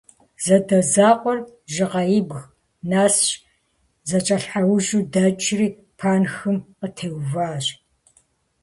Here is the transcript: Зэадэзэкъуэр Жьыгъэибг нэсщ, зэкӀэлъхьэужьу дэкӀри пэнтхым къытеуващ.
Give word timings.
Зэадэзэкъуэр 0.43 1.39
Жьыгъэибг 1.73 2.39
нэсщ, 2.89 3.27
зэкӀэлъхьэужьу 4.09 5.07
дэкӀри 5.13 5.67
пэнтхым 5.97 6.57
къытеуващ. 6.79 7.65